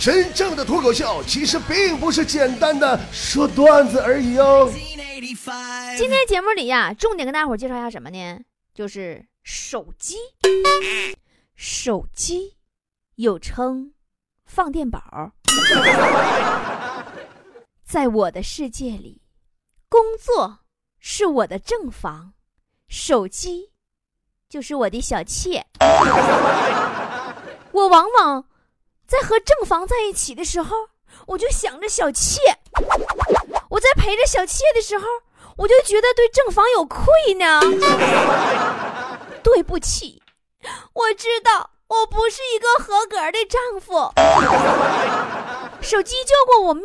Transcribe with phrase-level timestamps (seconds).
[0.00, 4.66] 真正的脱口秀其实并不是简单的说段子而已哦。
[5.98, 8.40] 今天节目里呀，重点跟大伙介绍一下什么呢？
[8.72, 10.16] 就是手机。
[11.54, 12.56] 手机
[13.16, 13.92] 又称
[14.46, 15.32] 放电宝，
[17.84, 19.20] 在我的世界里，
[19.90, 20.60] 工作
[20.98, 22.32] 是我的正房，
[22.88, 23.72] 手机
[24.48, 25.66] 就是我的小妾。
[27.72, 28.46] 我往往。
[29.10, 30.76] 在和正房在一起的时候，
[31.26, 32.38] 我就想着小妾；
[33.68, 35.04] 我在陪着小妾的时候，
[35.56, 37.60] 我就觉得对正房有愧呢。
[39.42, 40.22] 对不起，
[40.92, 44.12] 我知道我不是一个合格的丈夫。
[45.80, 46.84] 手机救过我命，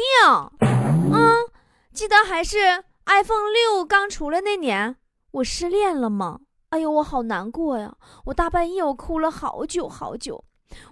[1.13, 1.45] 嗯，
[1.93, 4.95] 记得还是 iPhone 六刚出来那年，
[5.29, 6.39] 我失恋了吗？
[6.69, 7.93] 哎呦，我好难过呀！
[8.25, 10.43] 我大半夜我哭了好久好久。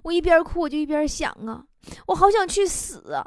[0.04, 1.64] 我一边哭，我就一边想啊，
[2.08, 3.26] 我好想去死啊！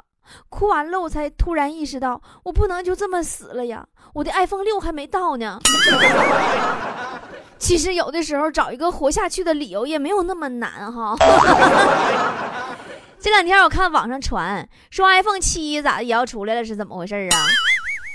[0.49, 3.87] 哭完了，我才突然意识到，我不能就这么死了呀！
[4.13, 5.59] 我的 iPhone 六还没到呢。
[7.57, 11.15] 其实有的时候找一个活下去的理由也没有那么难哈。
[13.19, 17.37] 这两天我看网上传说 iPhone 七咋的也要出来了，是怎么回事啊？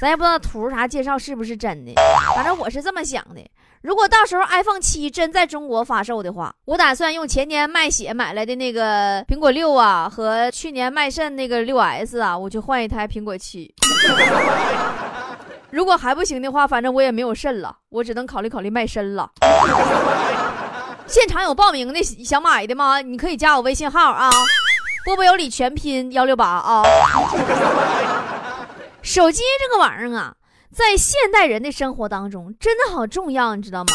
[0.01, 1.95] 咱也不知道图啥介绍是不是真的，
[2.35, 3.41] 反正我是这么想的。
[3.83, 13.75] 如果到时候 iPhone 七真在中国发售的话，我打算用前年卖血买来的那个苹果六啊，和去年卖肾那个六 S 啊，我就换一台苹果七。
[15.71, 19.29] 如果还不行的话，反正我也没有肾了，我只能考虑考虑卖肾了。
[21.09, 23.01] 现场有报名的想买的吗？
[23.01, 24.31] 你可以加我微信号啊，
[25.05, 26.85] 波波有理全拼幺六八啊。
[29.03, 30.33] 手机这个玩意儿啊。
[30.75, 33.93] 在现代人的生活当中，真的好重要，你知道吗？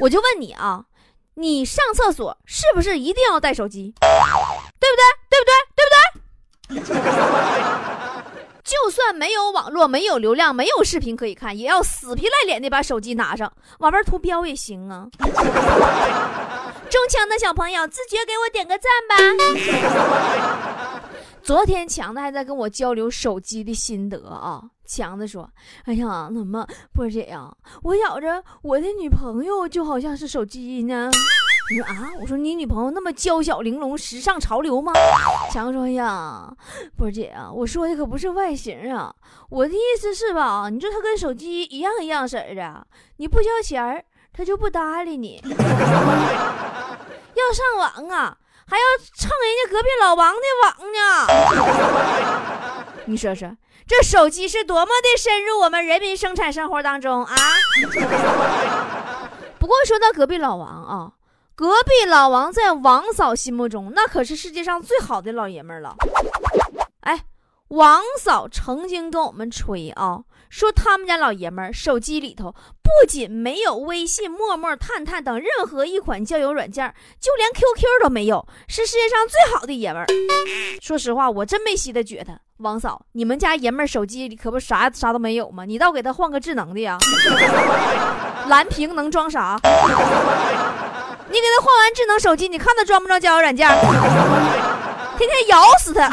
[0.00, 0.86] 我就问你啊，
[1.34, 3.92] 你上厕所是不是一定要带手机？
[4.80, 5.02] 对不对？
[5.28, 5.52] 对不对？
[5.76, 7.04] 对不对？
[8.64, 15.06] 就算没有网络、没有流量、没有视频可以看，也要死皮赖脸的把手机拿上，玩玩图标也行啊。
[16.88, 21.02] 中枪的小朋友，自觉给我点个赞吧。
[21.42, 24.62] 昨天强子还在跟我交流手机的心得啊。
[24.90, 25.48] 强子说
[25.86, 27.48] ：“哎呀，怎么波姐呀？
[27.84, 31.08] 我觉着我的女朋友就好像是手机呢。”
[31.70, 34.92] 你说：“啊，我说你女朋友那么娇小玲珑、时尚潮流吗？”
[35.52, 36.52] 强子说：“呀，
[36.96, 39.14] 波姐啊，我说的可不是外形啊，
[39.48, 40.68] 我的意思是吧？
[40.68, 42.84] 你说她跟手机一样一样式的，
[43.18, 45.40] 你不交钱儿，她就不搭理你。
[45.46, 45.50] 要
[47.54, 48.36] 上网啊，
[48.66, 48.82] 还要
[49.14, 50.98] 蹭人家隔壁老王的网呢。
[53.06, 53.56] 你说说。”
[53.90, 57.34] 这手机是多么的深入我们人民生产生活当中啊！
[59.58, 61.12] 不过说到隔壁老王啊，
[61.56, 65.96] 隔壁老王在王嫂心目中那可是世界上最好的老爷们了。
[67.00, 67.24] 哎，
[67.66, 72.52] 王嫂曾经跟我们吹啊，说他们家老爷们儿手机里头
[72.82, 80.06] 不仅没有微信、陌陌、探探等任何一款交友软件，就连 QQ 都没有，是世界上最好的爷们儿。
[80.82, 82.40] 说实话，我真没稀的觉得。
[82.58, 85.64] 王嫂，你们家爷们儿手机里可不啥啥都没有吗？
[85.64, 86.98] 你倒给他换个智能的呀！
[88.50, 89.56] 蓝屏能装啥？
[89.62, 93.68] 你给他换完智能手机，你看他装不装交友软件？
[95.16, 96.10] 天天咬死他！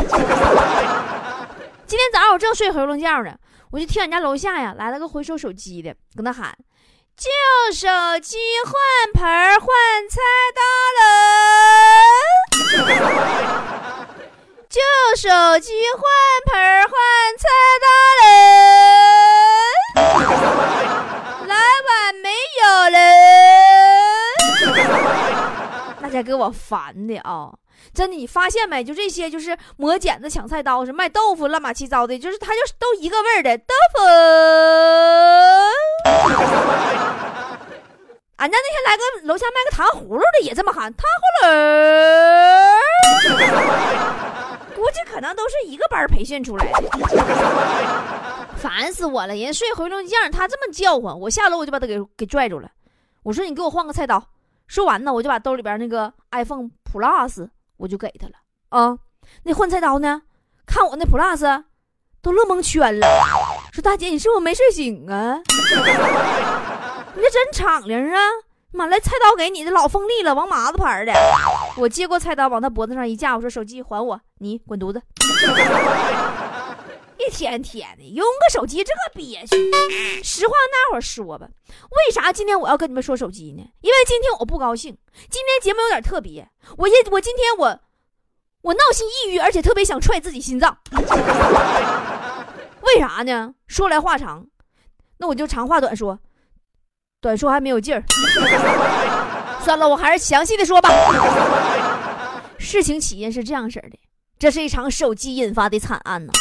[1.88, 3.34] 今天早上我正睡回笼觉呢，
[3.78, 6.58] 我就听俺家楼下呀来了个回收手机的，搁那喊
[7.16, 7.30] ：“旧
[7.72, 7.88] 手
[8.20, 8.74] 机换
[9.14, 9.22] 盆
[9.60, 9.70] 换
[10.10, 10.20] 菜
[10.56, 10.62] 刀
[10.98, 11.00] 了。”
[14.68, 14.82] 旧
[15.16, 15.30] 手
[15.60, 16.02] 机换
[16.48, 16.58] 盆
[16.90, 16.92] 换
[17.38, 17.48] 菜
[17.86, 17.88] 刀
[20.10, 21.54] 了，来
[21.88, 22.34] 碗没
[22.64, 22.98] 有了，
[26.02, 27.54] 那家给我烦的啊！
[27.98, 28.84] 真的，你发现没？
[28.84, 34.04] 就这些，就是磨剪子、抢菜刀，是卖豆腐、乱八七糟的，就是他就是都一个味儿的豆腐。
[38.36, 41.04] 俺家那天来个楼下卖个糖葫芦的，也这么喊糖
[41.42, 41.56] 葫芦。
[44.76, 46.80] 估计可能都是一个班培训出来的，
[48.58, 49.36] 烦死我了！
[49.36, 52.70] 人睡回笼觉，他这么叫唤，我下楼我就把他给给拽住了。
[53.24, 54.24] 我说：“你给我换个菜刀。”
[54.68, 58.34] 说完呢，我就把兜里边那个 iPhone Plus 我就给他了。
[58.70, 58.98] 啊，
[59.44, 60.24] 那换菜刀呢？
[60.66, 61.64] 看我那 Plus
[62.22, 63.08] 都乐蒙圈了，
[63.72, 65.40] 说：“大姐，你是不是没睡醒啊？
[67.16, 68.20] 你这真敞亮啊！”
[68.72, 71.14] 妈来菜刀给你的老锋利了，王麻子牌的。
[71.78, 75.02] 我接过菜刀，往他脖子上一架，我说：“手机还我，你滚犊子！”
[77.30, 79.72] 天天的用个手机这个憋屈。
[80.24, 81.48] 实话那会儿说吧，
[81.90, 83.64] 为啥今天我要跟你们说手机呢？
[83.82, 84.98] 因为今天我不高兴。
[85.30, 87.80] 今天节目有点特别，我今我今天我
[88.62, 90.78] 我闹心抑郁，而且特别想踹自己心脏。
[92.82, 93.54] 为啥呢？
[93.68, 94.48] 说来话长，
[95.18, 96.20] 那我就长话短说。
[97.20, 98.04] 短说还没有劲儿，
[99.66, 100.90] 算了，我还是详细的说吧。
[102.60, 103.98] 事情起因是这样式的，
[104.38, 106.32] 这是一场手机引发的惨案呢。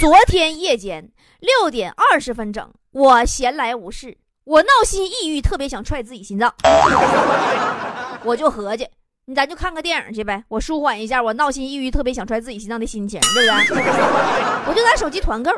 [0.00, 1.10] 昨天夜间
[1.40, 6.52] 六点二十分整，我闲来无事，我闹心抑郁，特别想踹自己心脏，
[8.24, 8.86] 我就合计。
[9.26, 13.82] 你咱就看个电影去呗，我舒缓一下我闹心抑郁、特别想踹自己心脏的心情，对不对？
[14.66, 15.50] 我就拿手机团购，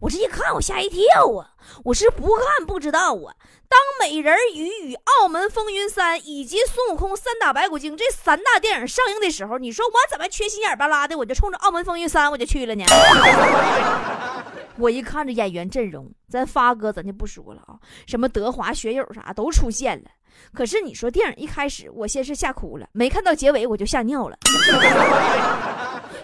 [0.00, 1.50] 我这一看我吓一跳啊！
[1.84, 3.34] 我是不看不知道啊。
[3.68, 12.84] 当《美人鱼》与《澳门风云三》以及孙悟空三打白骨精这三大电影上映的时候，你说我怎么缺心眼巴拉的，我就冲着《澳门风云三》我就去了呢？
[14.76, 20.10] 我一看这演员阵容，咱发哥咱就不说了啊，什么德华、学友啥都出现了。
[20.52, 24.36] 可是你说电影一开始，我先是吓哭了，没看到结尾我就吓尿了。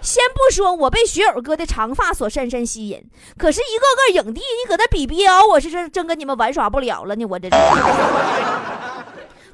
[0.02, 3.04] 先不说我被学友哥的长发所深深吸引，
[3.36, 7.24] 可是一个个影帝，你搁那比彪，我是真真跟你们玩耍不了了呢。
[7.26, 7.56] 我这是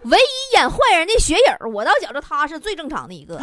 [0.04, 3.36] 唯一演坏人的学友，我倒觉着他是最正常的一个。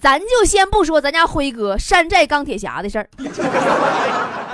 [0.00, 3.06] 咱就先不说咱家辉哥山寨钢铁侠的事儿，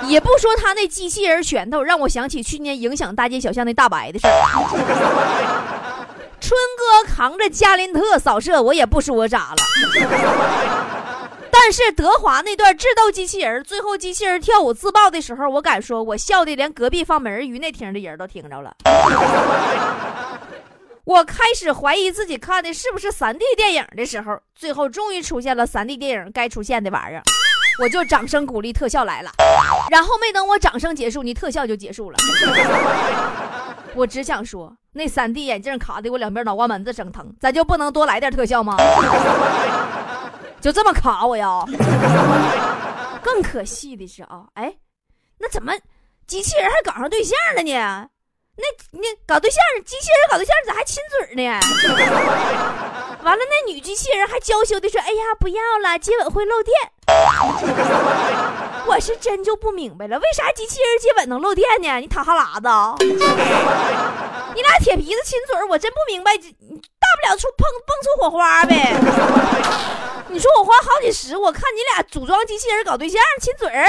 [0.07, 4.33] 也不说他那机器人拳头让我想起去年影响大街小巷的大白的事儿。
[6.41, 9.57] 春哥扛着加林特扫射，我也不说咋了。
[11.59, 18.75] 但是德华那段智斗机器人，最后机器人跳舞自爆的时候，我敢说，我笑的连隔壁放美人鱼那厅的人都听着了。
[21.03, 27.23] 我开始怀疑自己看的是不是三 D 电影的时候，最后终于出现了三 D 电影该出现的玩意儿，
[27.81, 29.31] 我就掌声鼓励特效来了。
[29.89, 32.17] 然后没等我掌声结束，你特效就结束了。
[33.95, 38.77] 我只想说，那三 D 眼镜卡的我两边脑瓜门子生疼，咱就不能多来点特效吗？
[40.61, 41.63] 就这么卡我呀！
[43.23, 44.73] 更可气的是啊，哎，
[45.37, 45.73] 那怎么
[46.25, 48.09] 机器人还搞上对象了呢？
[48.59, 51.43] 那那搞对象，机器人搞对象咋还亲嘴呢？
[53.23, 56.75] 完了，那女机器人还娇羞的说：“哎呀，不要了，接吻会漏电。”
[58.87, 61.97] 我是真就不明白了，为啥机器人接吻能漏电呢？
[61.99, 62.67] 你淌哈喇子？
[64.55, 68.95] 你俩铁皮子亲嘴我真不明白，大不了出碰蹦出火花呗。
[70.29, 73.87] 你说我花好几十，我看你俩组装机器人搞对象亲嘴儿。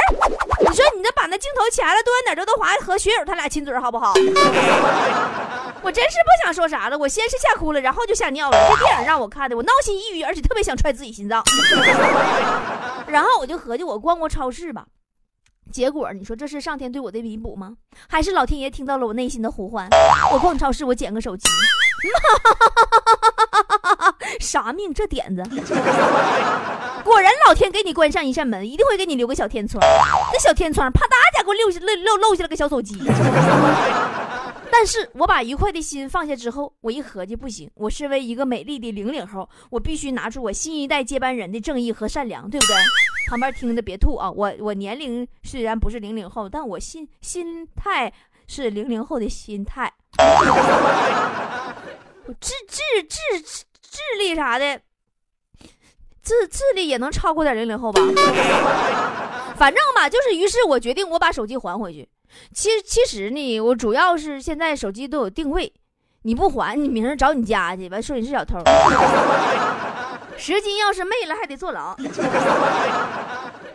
[0.61, 4.13] 你说你这把那镜头掐了，多远点刘德华和学友他俩亲嘴好不好？
[5.83, 8.69] 我真是不想说啥了，我先是吓哭了，然后就吓尿了。
[8.69, 11.43] 这电影让我看的，我闹心抑郁，而且特别想踹自己心脏。
[13.07, 14.87] 然后我就合计，我逛逛超市吧。
[15.73, 17.75] 结果你说这是上天对我的弥补吗？
[18.09, 19.89] 还是老天爷听到了我内心的呼唤？
[20.33, 21.49] 我逛超市，我捡个手机。
[24.41, 25.43] 啥命这点子？
[27.05, 29.83] 果然老天给你关上一扇门，一定会给你留个小天窗。
[30.33, 33.01] 那小天窗啪嗒家给我漏下漏漏漏下了个小手机。
[34.71, 42.77] 但是我把愉快的心放下之后，我一合计不行，我身为一个美丽的零零后，我必须拿出我新一代接班人的正义和善良，对不对？
[43.31, 44.31] 旁边听着别吐啊！
[44.31, 48.13] 我我年龄虽然不是零零后，但我心心态
[48.47, 49.93] 是零零后的心态。
[52.35, 53.17] 智智智
[53.81, 54.81] 智力啥的，
[56.23, 58.01] 智智力也能超过点零零后吧？
[59.57, 62.09] 反正吧，就是于是我决定我把手机还回去。
[62.55, 65.73] 其实其实呢，我主要是现在手机都有定位，
[66.23, 68.59] 你不还，你明儿找你家去，完说你是小偷。
[70.37, 71.97] 十斤要是没了，还得坐牢。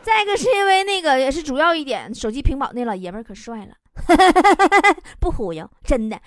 [0.02, 3.76] 再一个是因为那个也是主要一点，手机屏保那老爷们可帅了，
[5.20, 6.18] 不忽悠，真的。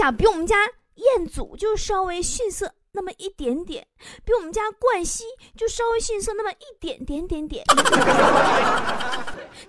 [0.00, 0.56] 咋比我们家
[0.94, 3.86] 彦祖就稍微逊色那么一点点，
[4.24, 7.62] 比我们家冠希就稍微逊色那么一点点点点。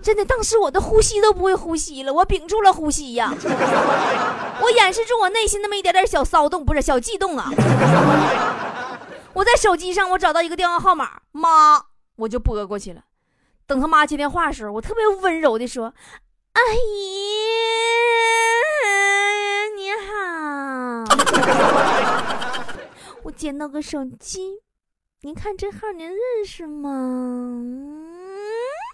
[0.00, 3.30] 真的，当时我的呼吸都不会呼吸了，我屏住了呼吸呀，
[4.62, 7.50] 我掩饰住我内心那么一点点小骚动，不是小悸动啊。
[9.34, 11.84] 我在手机上我找到一个电话号码，妈，
[12.16, 13.02] 我就拨过去了。
[13.66, 15.92] 等他妈接电话的时候，我特别温柔的说
[16.54, 16.80] ：“阿姨。”
[23.24, 24.60] 我捡到个手机，
[25.22, 27.62] 您看这号您认识吗？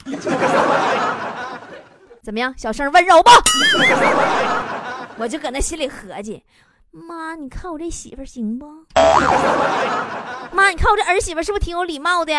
[2.23, 3.31] 怎么样，小声温柔不？
[5.19, 6.45] 我就搁那心里合计，
[6.91, 8.67] 妈，你看我这媳妇行不？
[10.53, 12.33] 妈，你看我这儿媳妇是不是挺有礼貌的？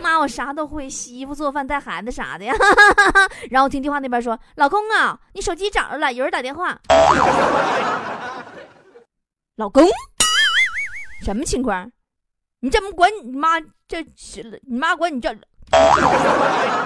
[0.00, 2.54] 妈，我啥都会，洗衣服、做饭、带孩子啥的呀。
[3.50, 6.78] 然后我听电话那边说：“老公啊，你手机找着了，有人打电话。”
[9.56, 9.86] 老公，
[11.22, 11.90] 什么情况？
[12.60, 14.04] 你怎么管你妈这？
[14.66, 15.32] 你妈管你叫？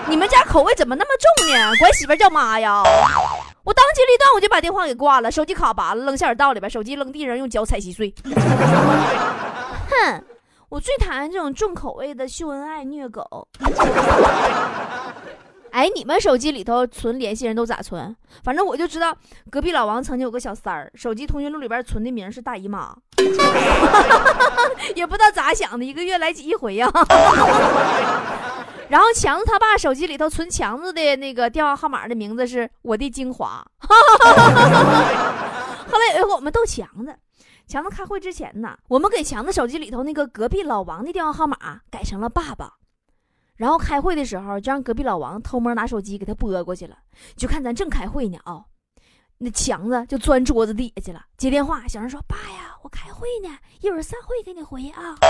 [0.07, 1.75] 你们家口味怎么那么重呢？
[1.79, 2.83] 管媳妇叫妈呀？
[3.65, 8.15] 我当机立断，我就把电话给挂了，手机卡拔了，扔下水道里边，手机扔地上，用脚踩稀碎。
[9.89, 10.25] 哼，
[10.75, 13.47] 我最讨厌这种重口味的秀恩爱虐狗。
[15.71, 18.13] 哎，你们手机里头存联系人都咋存？
[18.43, 19.17] 反正我就知道，
[19.53, 22.93] 隔壁老王曾经有个小三儿，手机通讯录里边存的名是大姨妈，
[24.97, 26.91] 也不知道咋想的，一个月来几回呀。
[28.91, 33.65] 然后强子他爸手机里头存强子的那个电话号码的名字是我的精华。
[33.79, 33.95] 后
[36.01, 37.15] 来有一回我们逗强子，
[37.67, 42.75] 强子开会之前呢，我们给强子手机里头那个隔壁老王的电话号码改成了爸爸。
[43.57, 46.97] 然后开会的时候，就让隔壁老王偷摸拿手机给他拨过去了。
[47.37, 48.65] 就看咱正开会呢啊，
[49.39, 51.87] 那强子就钻桌子底下去了，接电话。
[51.87, 55.15] 小声说：“爸呀，我开会呢，一会儿散会给你回啊。”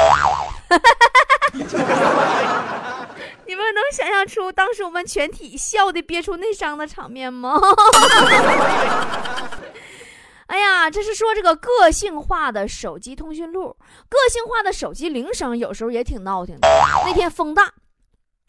[3.47, 7.61] 你们能想象出当时我们全体笑的憋出内伤的场面吗？
[10.55, 13.77] 哎呀，这是说这个个性化的手机通讯录，
[14.09, 16.69] 个性化的手机铃声，有时候也挺闹挺的。
[17.05, 17.75] 那天风大。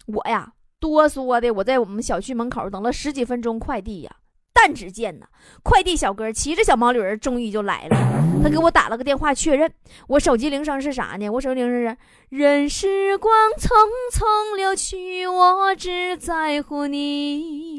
[0.06, 4.18] 我呀，哆嗦的，我在我们小区门口等了十几分钟快递呀。
[4.54, 5.26] 但只见呢，
[5.64, 7.98] 快递小哥骑着小毛驴儿，终于就来了。
[8.44, 9.74] 他给我打了个电话确认，
[10.08, 11.28] 我手机铃声是啥呢？
[11.28, 11.98] 我手机铃声是
[12.30, 13.68] “任时光匆
[14.14, 17.76] 匆流去，我只在乎你”。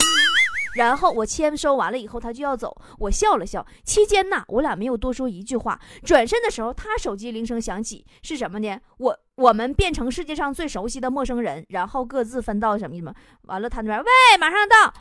[0.76, 2.76] 然后我签收完了以后，他就要走。
[2.98, 3.66] 我笑了笑。
[3.84, 5.80] 期间呢，我俩没有多说一句话。
[6.04, 8.78] 转身的时候，他手机铃声响起，是什么呢？
[8.98, 13.12] 我我们变成世界上最熟悉的陌生人，然后各自分到什么什么。
[13.42, 14.92] 完了，他那边喂，马上到。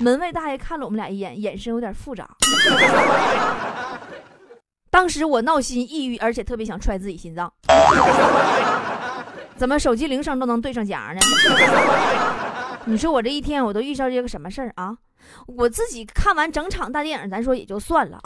[0.00, 2.28] 门卫大爷看了我们俩一眼，眼神有点复杂。
[4.90, 7.52] 当时我闹心、抑郁，而且特别想踹自己心脏。
[9.56, 11.20] 怎么手机铃声都能对上家呢？
[12.84, 14.96] 你说我这一天我都遇上这个什么事儿啊？
[15.46, 18.18] 我自己看完整场大电影，咱说也就算了，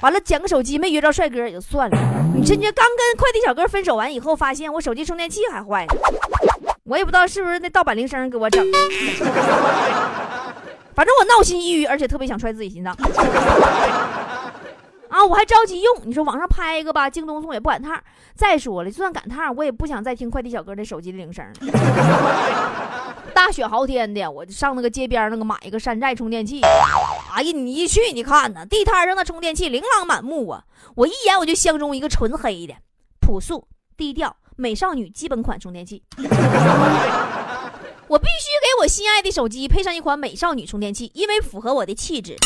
[0.00, 1.98] 完了捡个手机没约着帅哥也就算了。
[2.34, 5.94] 你这这刚跟快递小哥分手完以后，发现我手机充电器还坏了，
[6.84, 8.78] 我也不知道是不是那盗版铃声给我整的。
[10.94, 12.94] 反正我闹心抑郁，而且特别想踹自己心脏。
[15.08, 18.02] 啊，我还着急用，你说网上拍一个吧，京东送也不赶趟。
[18.34, 21.52] 再说了，就算赶趟，我也不想再听快递小哥的手机的铃声了。
[23.44, 26.60] 大雪豪天的，我就上那个街边那个买一个山寨充电器。
[26.62, 30.62] 哎呀，你一去你看呢，地摊上的充电器琳琅满目啊！
[30.94, 32.74] 我一眼我就相中一个纯黑的、
[33.20, 36.04] 朴素、低调、美少女基本款充电器。
[38.06, 42.36] 我必须给我心爱的手机配上一款美少女充电器，因为符合我的气质。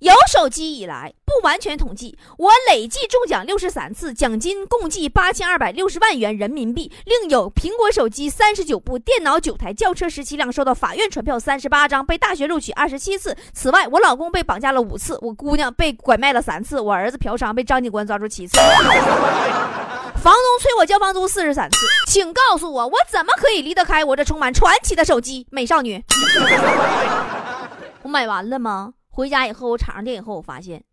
[0.00, 6.92] 有手机以来，不完全统计，我累计中奖六十三次，奖金共计八千二百六十万元人民币。
[7.04, 13.36] 另有苹果手机三十九部，电脑九台，轿车十七辆，收到法院传票三十八张，被大学录取二十七次。
[13.52, 21.76] 此外，我老公被绑架了五次，我姑娘被拐卖了三次，我儿子嫖娼被张警官抓住七次，房东催我交房租四十三次。
[22.08, 26.02] 请告诉我，我怎么可以离得开我这充满传奇的手机美少女？
[28.02, 28.92] 我买完了吗？
[29.16, 30.84] 回家以后，我插上电以后，我发现，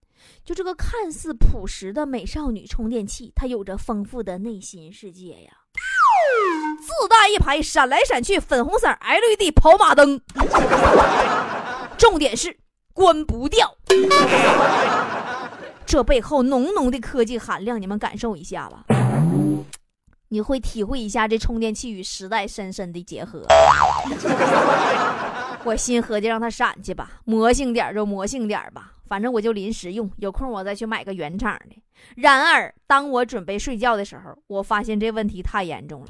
[0.46, 5.52] 就这个看似朴实的美少女充电器，它有着丰富的内心世界呀！
[6.80, 10.22] 自带一排闪来闪去粉红色 LED 跑马灯，
[11.98, 12.56] 重点是
[12.94, 13.76] 关不掉。
[15.86, 18.86] 这背后浓浓的科技含量，你们感受一下吧。
[20.30, 23.46] 你会体会一下这充电器与时代深深的结合。
[25.66, 31.82] 我心合计让它闪去吧，魔性点就魔性点吧，反正我就临时用，有空我再去买个原厂的。
[32.18, 36.08] 然而，当我准备睡觉的时候，我发现这问题太严重了。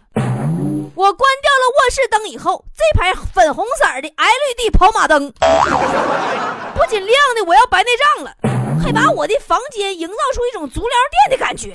[0.95, 8.35] 我关掉了卧室灯以后，这排粉红色的 LED 跑马灯不仅亮的我要白内障了，
[8.83, 10.89] 还把我的房间营造出一种足疗
[11.29, 11.71] 店的感觉，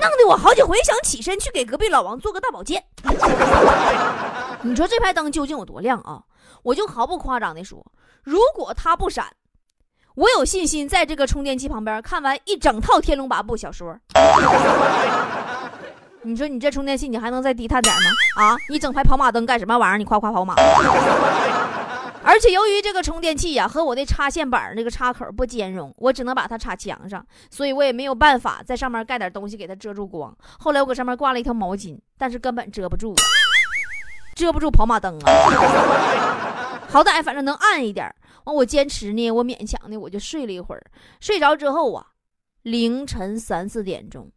[0.00, 2.82] 弄得我好几回想起身去给隔壁老王做个大保健。
[4.62, 6.20] 你说这排灯究竟有多亮啊？
[6.62, 7.84] 我就毫不夸张的说，
[8.24, 9.26] 如果它不闪，
[10.16, 13.96] 我有信心在这个充电器旁边看完一整套《天龙八部》小说。
[16.22, 18.10] 你说你这充电器，你还能再低碳点吗？
[18.42, 19.98] 啊，你整排跑马灯干什么玩意儿？
[19.98, 20.54] 你夸夸跑马。
[22.22, 30.36] 而且由于这个充电器呀和我的插线板那个插口不兼容，我只能把它插墙上，所以我也没有办法在上面盖点东西给它遮住光。
[30.58, 33.14] 后来我搁上面挂了一条毛巾，但是根本遮不住。
[34.34, 36.78] 遮不住跑马灯啊！
[36.88, 38.06] 好歹反正能暗一点。
[38.44, 40.90] 完，我坚持呢，我勉强的我就睡了一会儿。
[41.20, 42.06] 睡着之后啊，
[42.62, 44.30] 凌晨三四点钟，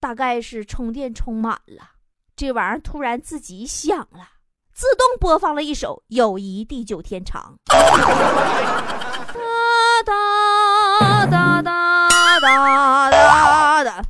[0.00, 1.90] 大概是充电充满了，
[2.34, 4.28] 这玩意儿突然自己响了，
[4.76, 7.56] 自动播放了一首《友谊地久天长》。
[10.04, 10.12] 哒
[11.24, 14.04] 哒哒哒哒哒哒，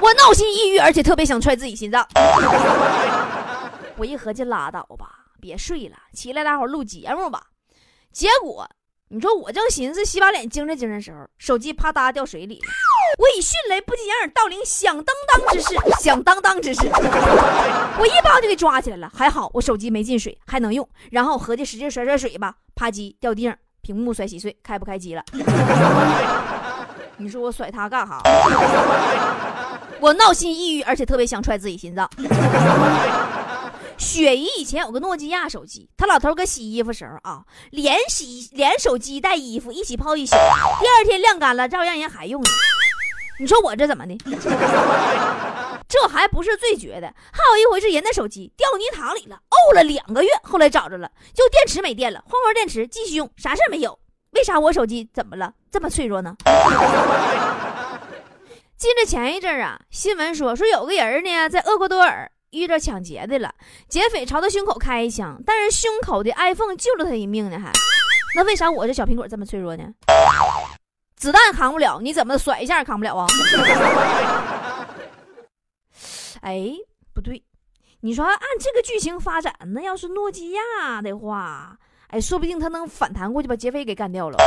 [0.00, 2.04] 我闹心抑郁，而且特别想踹自己心脏。
[3.96, 5.08] 我一合计，拉倒吧，
[5.40, 7.44] 别睡了，起来大伙录节目吧。
[8.10, 8.68] 结果。
[9.08, 12.60] 你说我正寻思洗把脸精神精神时候，手机啪嗒掉水里。
[13.18, 19.08] 我以迅雷不及掩耳盗铃响当当之势，响当当之势，我一把就给抓起来了。
[19.14, 20.86] 还好我手机没进水，还能用。
[21.12, 25.22] 然后合计使劲甩甩水吧，啪叽掉地上，屏幕摔稀碎，开不开机了。
[27.18, 28.20] 你说我甩它干哈？
[30.00, 32.10] 我闹心抑郁，而且特别想踹自己心脏。
[33.98, 40.36] 雪姨以前有个诺基亚手机，她老头搁洗衣服时候啊，连洗连手机带衣服一起泡一宿，
[40.80, 42.48] 第二天晾干了，照样人还用呢。
[43.38, 44.16] 你说我这怎么的？
[45.88, 53.98] 这还不是最绝的，还有一回是人的手机掉泥塘里了，沤了两个月，后来找着了，就电池没电了，换换电池继续用，啥事没有。
[54.32, 56.36] 为啥我手机怎么了这么脆弱呢？
[58.76, 62.30] 记着前一阵啊，新闻说说有个人呢在厄瓜多尔。
[62.56, 63.54] 遇着抢劫的了，
[63.88, 67.58] 劫匪朝他胸口开一枪，但是胸口的 iPhone 救了他一命呢。
[67.58, 67.70] 还，
[68.34, 69.84] 那为啥我这小苹果这么脆弱呢？
[71.16, 73.26] 子弹扛不了，你怎么甩一下也扛不了啊？
[76.42, 76.70] 哎，
[77.14, 77.42] 不对，
[78.00, 81.78] 你说按这个剧情发展，那要是诺基亚的话。
[82.08, 84.38] 哎，说不定他能反弹过去把劫匪给干掉了。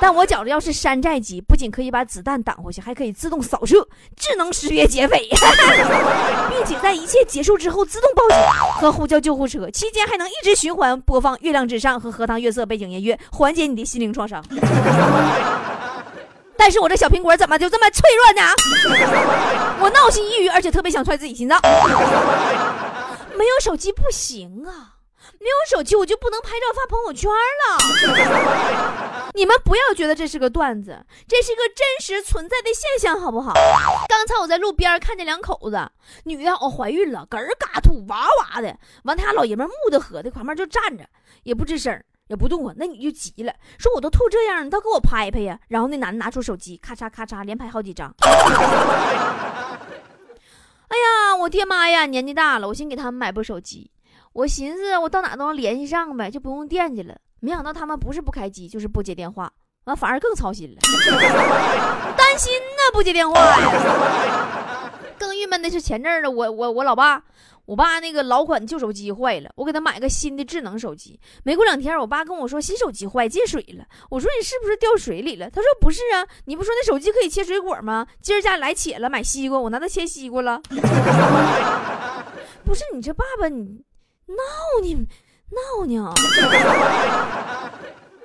[0.00, 3.86] 但我觉着，要是山寨机，不仅可以把子弹挡回去，还可以自动扫射、
[4.16, 5.28] 智能识别劫匪，
[6.48, 8.38] 并且在一切结束之后自动报警
[8.80, 14.42] 和呼叫救护车，期间还能一直循环播放《月亮之上》和《荷塘月色》背景音乐，缓解你的心灵创伤。
[16.56, 18.52] 但是我这小苹果怎么就这么脆弱呢？
[19.80, 21.58] 我闹心抑郁，而且特别想踹自己心脏。
[23.34, 24.96] 没有手机不行啊！
[25.38, 29.30] 没有手机，我就不能拍照发朋友圈了。
[29.34, 33.52] 你们不要觉得这是个段子，这是一个真实存在的现象，好不好？
[34.08, 35.88] 刚才我在路边看见两口子，
[36.24, 38.76] 女的哦怀孕了，嗝儿嘎吐，哇哇的。
[39.04, 41.04] 完，他家老爷们木的喝的，旁边就站着，
[41.44, 42.74] 也不吱声，也不动啊。
[42.76, 45.58] 那女就急了，说我都吐这样，你倒给我拍拍呀。
[45.68, 48.12] 然后那男的拿出手机，咔嚓咔嚓连拍好几张。
[50.88, 53.88] 哎呀，我爹妈呀，年纪大了，我先给他们买部手机。
[54.32, 57.16] 我寻思，我到哪都能联系上呗，就不用惦记了。
[57.40, 59.52] 没想到他们不是不开机，就是不接电话，
[59.84, 60.78] 完反而更操心了，
[62.16, 64.92] 担心呢，不接电话呀。
[65.18, 67.22] 更郁闷的是前阵儿的，我我我老爸，
[67.66, 71.18] 我爸那个老款旧手机坏了，我给他买个新的智能手机。
[71.42, 73.84] 没过两天，我爸跟我说新手机坏进水了。
[74.10, 75.50] 我说你是不是掉水里了？
[75.50, 78.06] 他说不是啊，你不说那手机可以切水果吗？
[78.22, 80.62] 今儿家里来且了，买西瓜，我拿它切西瓜了。
[82.64, 83.84] 不是你这爸爸你。
[84.30, 85.06] 闹呢，
[85.50, 86.14] 闹呢！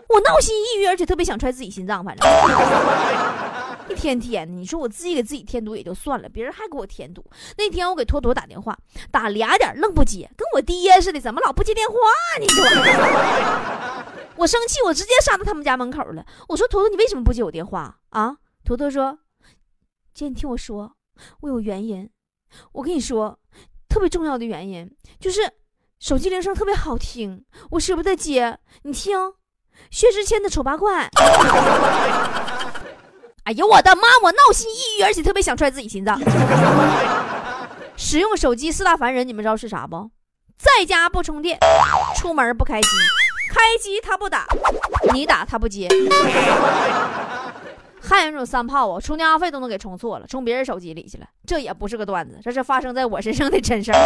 [0.08, 2.04] 我闹心抑郁，而且特别想踹自己心脏。
[2.04, 2.26] 反正
[3.89, 7.26] 一天天的，你说我自己给自己添堵也就算了，别人还给我添堵。
[7.58, 8.78] 那天我给坨坨打电话，
[9.12, 11.96] 打俩点愣不接，跟我爹似的，怎么老不接电话
[12.39, 12.48] 呢？
[12.48, 12.65] 说，
[14.38, 16.26] 我生气，我直接杀到他们家门口了。
[16.48, 18.38] 我说坨坨，你为什么不接我电话啊？
[18.63, 19.20] 坨坨说
[20.13, 20.96] ：“姐，你听我说，
[21.41, 22.10] 我有原因。
[22.74, 23.39] 我跟你说，
[23.89, 25.41] 特别重要的原因就是。”
[26.00, 28.58] 手机铃声特别好听，我舍不得接。
[28.84, 29.18] 你听，
[29.90, 31.10] 薛之谦的《丑八怪》。
[33.46, 34.02] 哎呦我的妈！
[34.24, 36.20] 我闹心抑郁，而且特别想踹自己心脏。
[37.96, 40.10] 使用手机四大烦人，你们知道是啥不？
[40.58, 41.58] 在家不充电，
[42.16, 42.88] 出门不开机，
[43.52, 44.48] 开机他不打，
[45.14, 45.88] 你打他不接。
[48.06, 51.28] 还有那种三炮啊，充电话费都能给充错了，充别人手机里去了。
[51.46, 53.98] 这也不是个段子，这是发生在我身上的真事儿。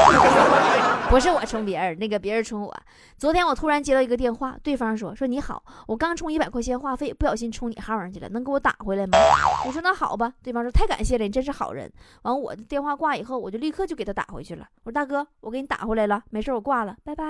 [1.09, 2.75] 不是我充别人，那个别人充我。
[3.17, 9.17] 昨天我突然接到一个电话，对方说：“说你好，我刚充一百块钱话费，不小心充你号上去了，能给我打回来吗？”
[9.65, 11.91] 我说：“那好吧。”对方说：“太感谢了，你真是好人。”
[12.23, 14.65] 完，我的电话挂以后，我就立刻就给他打回去了。
[14.83, 17.23] 我说：“大哥，我给你打回来了，没事，我挂了，拜拜。”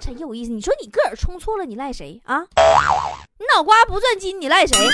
[0.00, 2.44] 真有意思，你说你个儿充错了，你赖谁啊？
[3.38, 4.78] 你脑瓜不转筋，你赖谁？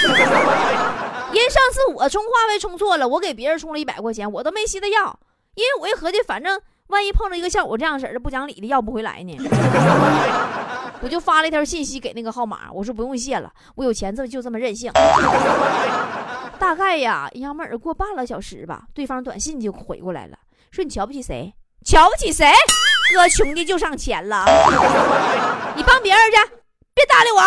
[1.33, 5.19] 人上次我充话费充错了，我给别人充了一百块钱，我都没稀得要，
[5.55, 9.37] 因为我一合计，反正万一碰着一个像我这样式的不讲理的，要不回来呢。
[11.03, 14.93] 我就发了一条信息给那个号码，我说不用谢了，我有钱这就这么任性。
[16.59, 20.37] 大概呀，杨妹儿过半个小时吧，对方短信就回过来了，
[20.71, 21.55] 说你瞧不起谁？
[21.85, 22.53] 瞧不起谁？
[23.15, 24.45] 哥，穷的就上钱了，
[25.77, 26.60] 你帮别人去。
[27.01, 27.41] 别搭理我。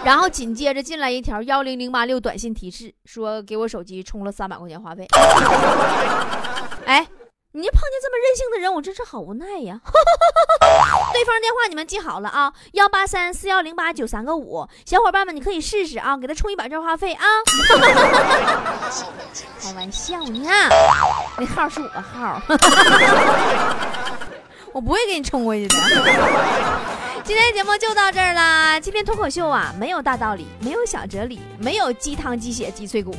[0.02, 5.06] 然后紧接着进来一条幺零零八六短信提示，说给我手机充了三百块钱话费。
[6.86, 7.06] 哎。
[7.52, 9.80] 你碰见这么任性的人，我真是好无奈呀！
[11.12, 17.24] 对方电话你们记好了啊，幺八三四幺零八九三个五，小伙伴们你可以试试啊，给他充一百兆话费啊！
[19.60, 20.48] 开玩笑呢，
[21.38, 22.40] 那号是我号，
[24.72, 25.76] 我不会给你充过去的。
[27.30, 28.80] 今天节目就到这儿啦！
[28.80, 33.14] 今天脱口秀啊，没有大道理，没有小哲理，没有鸡汤鸡血鸡脆骨，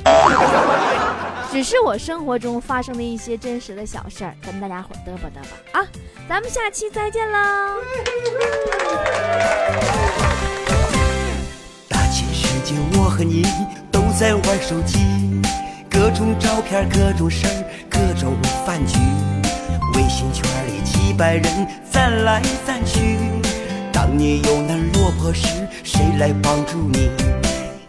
[1.49, 5.87] 只是我生活中发生的一些真实的小事儿，跟大家伙嘚吧嘚吧啊！
[6.27, 7.39] 咱们下期再见喽！
[11.87, 13.43] 大千世界，我和你
[13.89, 14.99] 都在玩手机，
[15.89, 18.97] 各种照片，各种事儿，各种饭局，
[19.95, 23.17] 微信圈里几百人，赞来赞去。
[24.11, 25.47] 当你有难落魄时，
[25.85, 27.09] 谁来帮助你？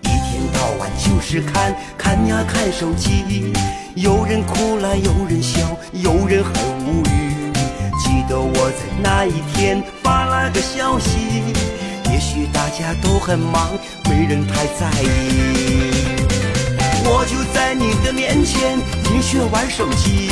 [0.02, 3.52] 一天到晚就是看看呀看手机，
[3.96, 5.58] 有人哭了，有人笑，
[5.90, 6.54] 有人很
[6.86, 7.50] 无语。
[7.98, 11.10] 记得我在那一天发了个消息，
[12.12, 13.70] 也许大家都很忙，
[14.08, 15.90] 没人太在意。
[17.04, 18.78] 我就在你的面前，
[19.12, 20.30] 你却玩手机，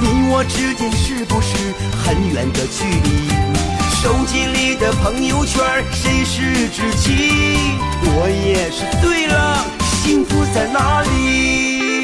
[0.00, 3.71] 你我之间是不是很远的距离？
[4.02, 5.62] 手机里的朋友圈，
[5.92, 7.78] 谁是知己？
[8.04, 9.64] 我也是醉了，
[10.02, 12.02] 幸福在哪里？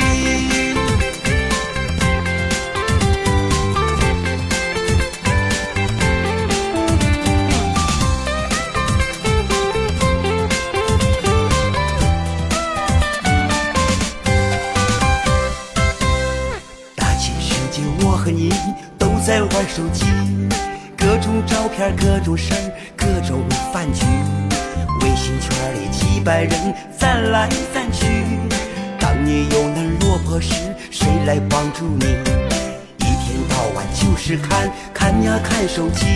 [16.95, 18.55] 大千世界，我和你
[18.97, 20.07] 都在玩手机。
[21.49, 24.05] 照片，各种事儿，各种饭局，
[25.01, 28.07] 微信圈里几百人赞来赞去。
[28.99, 30.55] 当你有难落魄时，
[30.91, 32.05] 谁来帮助你？
[32.99, 36.07] 一天到晚就是看看呀看手机，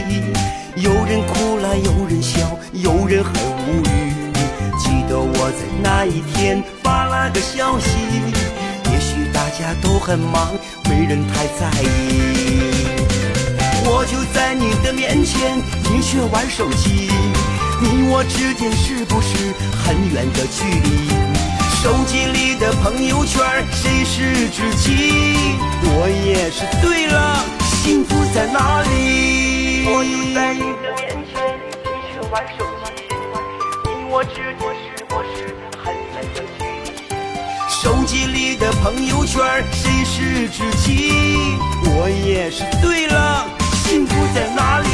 [0.77, 2.39] 有人哭了，有人笑，
[2.73, 3.33] 有人很
[3.67, 4.13] 无语。
[4.79, 7.89] 记得我在那一天发了个消息，
[8.91, 10.53] 也许大家都很忙，
[10.89, 12.82] 没人太在意。
[13.85, 15.59] 我就在你的面前，
[15.91, 17.11] 你却玩手机，
[17.81, 19.53] 你我之间是不是
[19.85, 21.11] 很远的距离？
[21.83, 23.43] 手机里的朋友圈，
[23.73, 25.35] 谁是知己？
[25.85, 29.85] 我也是醉了，幸福在哪里？
[29.89, 31.43] 我就在你的面前，
[31.83, 33.03] 你却玩手机，
[33.85, 37.19] 你我之间是不是很远的距离？
[37.69, 39.43] 手机里的朋友圈，
[39.73, 41.13] 谁是知己？
[41.85, 43.51] 我也是醉了。
[43.85, 44.89] 幸福在哪里？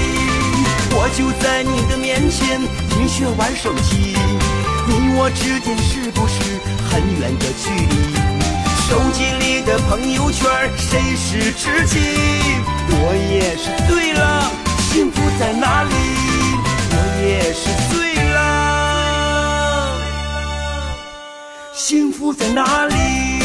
[0.93, 4.17] 我就在你的面前，你却玩手机。
[4.87, 8.17] 你我之间是不是很远的距离？
[8.89, 12.01] 手机里的朋友圈，谁是知己？
[12.91, 14.51] 我也是醉了。
[14.91, 15.95] 幸福在哪里？
[16.91, 18.39] 我也是醉了。
[21.75, 23.38] 幸福在哪里？